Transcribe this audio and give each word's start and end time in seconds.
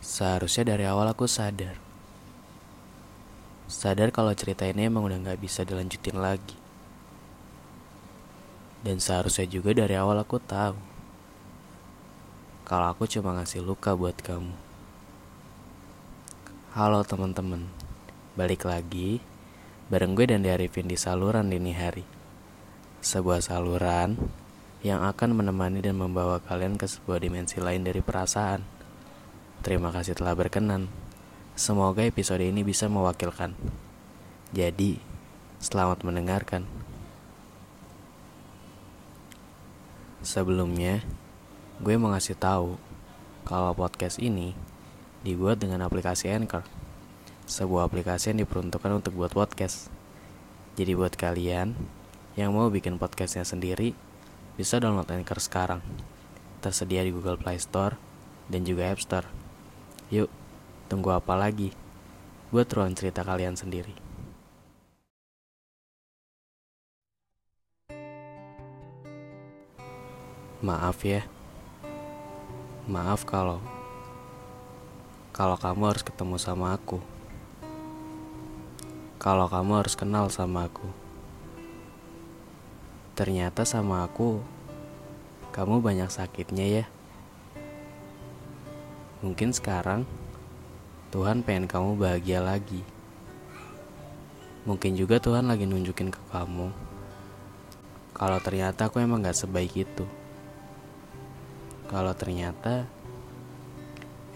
Seharusnya 0.00 0.72
dari 0.72 0.88
awal 0.88 1.12
aku 1.12 1.28
sadar. 1.28 1.76
Sadar 3.68 4.08
kalau 4.08 4.32
cerita 4.32 4.64
ini 4.64 4.88
emang 4.88 5.04
udah 5.04 5.20
gak 5.20 5.44
bisa 5.44 5.60
dilanjutin 5.60 6.16
lagi. 6.16 6.56
Dan 8.80 8.96
seharusnya 8.96 9.44
juga 9.44 9.76
dari 9.76 9.92
awal 10.00 10.24
aku 10.24 10.40
tahu. 10.40 10.80
Kalau 12.64 12.86
aku 12.88 13.04
cuma 13.12 13.36
ngasih 13.36 13.60
luka 13.60 13.92
buat 13.92 14.16
kamu. 14.24 14.56
Halo 16.72 17.04
teman-teman. 17.04 17.68
Balik 18.40 18.64
lagi 18.64 19.20
bareng 19.92 20.16
gue 20.16 20.32
dan 20.32 20.48
Arifin 20.48 20.88
di 20.88 20.96
saluran 20.96 21.52
dini 21.52 21.76
hari. 21.76 22.08
Sebuah 23.04 23.44
saluran 23.44 24.16
yang 24.80 25.04
akan 25.04 25.36
menemani 25.36 25.84
dan 25.84 26.00
membawa 26.00 26.40
kalian 26.40 26.80
ke 26.80 26.88
sebuah 26.88 27.20
dimensi 27.20 27.60
lain 27.60 27.84
dari 27.84 28.00
perasaan. 28.00 28.79
Terima 29.60 29.92
kasih 29.92 30.16
telah 30.16 30.32
berkenan. 30.32 30.88
Semoga 31.52 32.00
episode 32.00 32.40
ini 32.40 32.64
bisa 32.64 32.88
mewakilkan. 32.88 33.52
Jadi, 34.56 34.96
selamat 35.60 36.00
mendengarkan. 36.00 36.64
Sebelumnya, 40.24 41.04
gue 41.76 41.92
mau 42.00 42.08
ngasih 42.08 42.40
tahu 42.40 42.80
kalau 43.44 43.76
podcast 43.76 44.16
ini 44.16 44.56
dibuat 45.20 45.60
dengan 45.60 45.84
aplikasi 45.84 46.32
Anchor. 46.32 46.64
Sebuah 47.44 47.84
aplikasi 47.84 48.32
yang 48.32 48.48
diperuntukkan 48.48 48.96
untuk 48.96 49.12
buat 49.12 49.36
podcast. 49.36 49.92
Jadi 50.80 50.96
buat 50.96 51.20
kalian 51.20 51.76
yang 52.32 52.56
mau 52.56 52.72
bikin 52.72 52.96
podcastnya 52.96 53.44
sendiri, 53.44 53.92
bisa 54.56 54.80
download 54.80 55.12
Anchor 55.12 55.36
sekarang. 55.36 55.84
Tersedia 56.64 57.04
di 57.04 57.12
Google 57.12 57.36
Play 57.36 57.60
Store 57.60 58.00
dan 58.48 58.64
juga 58.64 58.88
App 58.88 59.04
Store. 59.04 59.49
Yuk, 60.10 60.26
tunggu 60.90 61.14
apa 61.14 61.38
lagi? 61.38 61.70
Buat 62.50 62.66
ruang 62.74 62.98
cerita 62.98 63.22
kalian 63.22 63.54
sendiri. 63.54 63.94
Maaf 70.66 71.06
ya. 71.06 71.22
Maaf 72.90 73.22
kalau 73.22 73.62
kalau 75.30 75.54
kamu 75.54 75.94
harus 75.94 76.02
ketemu 76.02 76.42
sama 76.42 76.74
aku. 76.74 76.98
Kalau 79.22 79.46
kamu 79.46 79.78
harus 79.78 79.94
kenal 79.94 80.26
sama 80.26 80.66
aku. 80.66 80.90
Ternyata 83.14 83.62
sama 83.62 84.02
aku 84.02 84.42
kamu 85.54 85.78
banyak 85.78 86.10
sakitnya 86.10 86.66
ya. 86.66 86.84
Mungkin 89.20 89.52
sekarang 89.52 90.08
Tuhan 91.12 91.44
pengen 91.44 91.68
kamu 91.68 92.00
bahagia 92.00 92.40
lagi. 92.40 92.80
Mungkin 94.64 94.96
juga 94.96 95.20
Tuhan 95.20 95.48
lagi 95.48 95.64
nunjukin 95.64 96.12
ke 96.12 96.20
kamu 96.32 96.90
kalau 98.20 98.36
ternyata 98.36 98.92
aku 98.92 99.00
emang 99.00 99.24
gak 99.24 99.32
sebaik 99.32 99.72
itu. 99.80 100.04
Kalau 101.88 102.12
ternyata 102.12 102.84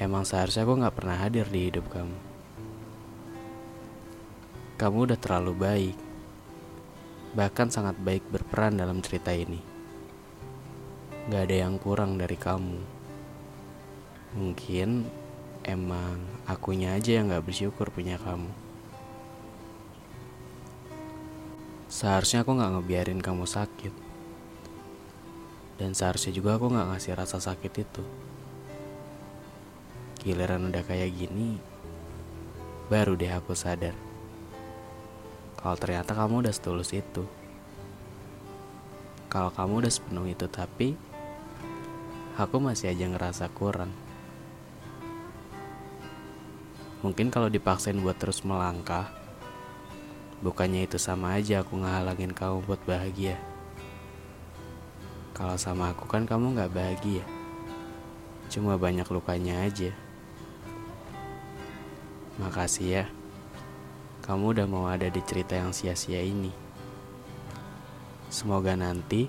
emang 0.00 0.24
seharusnya 0.24 0.64
aku 0.64 0.80
gak 0.80 0.96
pernah 0.96 1.20
hadir 1.20 1.44
di 1.52 1.68
hidup 1.68 1.84
kamu. 1.92 2.16
Kamu 4.80 4.96
udah 5.04 5.18
terlalu 5.20 5.52
baik, 5.52 5.96
bahkan 7.36 7.68
sangat 7.68 8.00
baik 8.00 8.24
berperan 8.32 8.80
dalam 8.80 9.04
cerita 9.04 9.36
ini. 9.36 9.60
Gak 11.28 11.44
ada 11.44 11.68
yang 11.68 11.76
kurang 11.76 12.16
dari 12.16 12.40
kamu. 12.40 12.93
Mungkin 14.34 15.06
emang 15.62 16.18
akunya 16.50 16.98
aja 16.98 17.22
yang 17.22 17.30
gak 17.30 17.46
bersyukur 17.46 17.94
punya 17.94 18.18
kamu. 18.18 18.50
Seharusnya 21.86 22.42
aku 22.42 22.58
gak 22.58 22.74
ngebiarin 22.74 23.22
kamu 23.22 23.46
sakit. 23.46 23.94
Dan 25.78 25.94
seharusnya 25.94 26.34
juga 26.34 26.58
aku 26.58 26.66
gak 26.66 26.90
ngasih 26.90 27.14
rasa 27.14 27.38
sakit 27.38 27.72
itu. 27.78 28.02
Giliran 30.26 30.66
udah 30.66 30.82
kayak 30.82 31.14
gini, 31.14 31.62
baru 32.90 33.14
deh 33.14 33.30
aku 33.30 33.54
sadar. 33.54 33.94
Kalau 35.54 35.78
ternyata 35.78 36.10
kamu 36.10 36.42
udah 36.42 36.54
setulus 36.54 36.90
itu. 36.90 37.22
Kalau 39.30 39.54
kamu 39.54 39.86
udah 39.86 39.92
sepenuh 39.94 40.26
itu 40.26 40.50
tapi 40.50 40.98
aku 42.34 42.56
masih 42.58 42.90
aja 42.90 43.06
ngerasa 43.06 43.46
kurang. 43.54 44.03
Mungkin 47.04 47.28
kalau 47.28 47.52
dipaksain 47.52 48.00
buat 48.00 48.16
terus 48.16 48.40
melangkah, 48.48 49.12
bukannya 50.40 50.88
itu 50.88 50.96
sama 50.96 51.36
aja 51.36 51.60
aku 51.60 51.76
ngehalangin 51.76 52.32
kamu 52.32 52.64
buat 52.64 52.80
bahagia. 52.88 53.36
Kalau 55.36 55.60
sama 55.60 55.92
aku 55.92 56.08
kan 56.08 56.24
kamu 56.24 56.56
gak 56.56 56.72
bahagia, 56.72 57.20
cuma 58.48 58.80
banyak 58.80 59.04
lukanya 59.12 59.68
aja. 59.68 59.92
Makasih 62.40 62.88
ya, 62.88 63.04
kamu 64.24 64.56
udah 64.56 64.64
mau 64.64 64.88
ada 64.88 65.12
di 65.12 65.20
cerita 65.20 65.60
yang 65.60 65.76
sia-sia 65.76 66.24
ini. 66.24 66.56
Semoga 68.32 68.80
nanti 68.80 69.28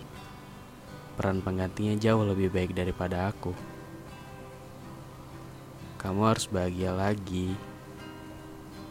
peran 1.19 1.43
penggantinya 1.43 1.99
jauh 1.99 2.23
lebih 2.23 2.55
baik 2.55 2.71
daripada 2.71 3.27
aku. 3.27 3.74
Kamu 5.99 6.21
harus 6.27 6.45
bahagia 6.51 6.91
lagi. 6.91 7.55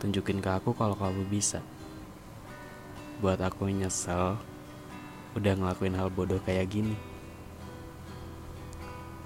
Tunjukin 0.01 0.41
ke 0.41 0.51
aku 0.53 0.73
kalau 0.73 0.97
kamu 0.97 1.29
bisa. 1.29 1.61
Buat 3.21 3.41
aku 3.45 3.69
nyesel 3.71 4.37
udah 5.35 5.53
ngelakuin 5.59 5.99
hal 5.99 6.09
bodoh 6.09 6.39
kayak 6.43 6.71
gini. 6.71 6.97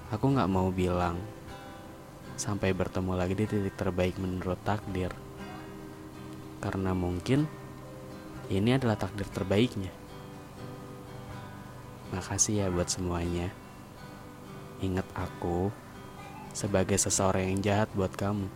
Aku 0.09 0.33
gak 0.33 0.49
mau 0.49 0.73
bilang 0.73 1.21
sampai 2.33 2.73
bertemu 2.73 3.13
lagi 3.13 3.35
di 3.35 3.45
titik 3.45 3.75
terbaik 3.77 4.17
menurut 4.17 4.57
takdir. 4.65 5.13
Karena 6.59 6.97
mungkin 6.97 7.45
ini 8.49 8.73
adalah 8.73 8.97
takdir 8.97 9.29
terbaiknya. 9.29 9.93
Makasih 12.09 12.65
ya 12.65 12.67
buat 12.73 12.89
semuanya. 12.89 13.53
Ingat 14.81 15.05
aku 15.13 15.69
sebagai 16.59 16.99
seseorang 16.99 17.55
yang 17.55 17.59
jahat 17.63 17.89
buat 17.95 18.11
kamu. 18.19 18.51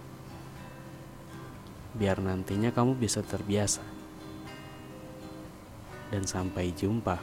Biar 1.95 2.19
nantinya 2.19 2.75
kamu 2.75 2.99
bisa 2.99 3.23
terbiasa. 3.23 3.79
Dan 6.11 6.27
sampai 6.27 6.75
jumpa. 6.75 7.15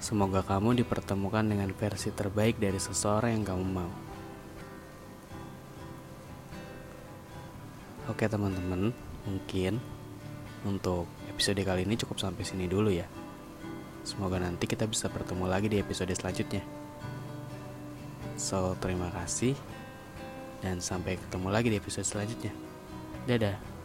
Semoga 0.00 0.40
kamu 0.40 0.80
dipertemukan 0.80 1.44
dengan 1.44 1.68
versi 1.76 2.08
terbaik 2.08 2.56
dari 2.56 2.80
seseorang 2.80 3.36
yang 3.36 3.44
kamu 3.44 3.64
mau. 3.68 3.92
Oke 8.08 8.24
teman-teman, 8.24 8.96
mungkin 9.28 9.76
untuk 10.64 11.04
episode 11.28 11.60
kali 11.60 11.84
ini 11.84 12.00
cukup 12.00 12.16
sampai 12.16 12.48
sini 12.48 12.64
dulu 12.64 12.88
ya. 12.88 13.04
Semoga 14.08 14.40
nanti 14.40 14.64
kita 14.64 14.88
bisa 14.88 15.12
bertemu 15.12 15.44
lagi 15.44 15.68
di 15.68 15.76
episode 15.76 16.08
selanjutnya. 16.16 16.87
So, 18.38 18.78
terima 18.78 19.10
kasih 19.10 19.58
dan 20.62 20.78
sampai 20.78 21.18
ketemu 21.18 21.48
lagi 21.50 21.68
di 21.74 21.76
episode 21.78 22.06
selanjutnya. 22.06 22.54
Dadah. 23.26 23.77